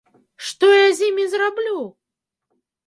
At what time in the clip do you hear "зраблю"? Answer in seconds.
1.35-1.77